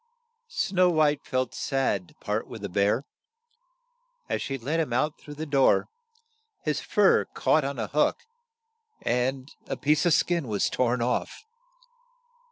[0.47, 3.05] "Snow White felt sad to part with the bear.
[4.27, 5.89] As she let him out through the door,
[6.63, 8.17] his fur caught on a hook,
[9.03, 11.45] and a piece of skin was torn off.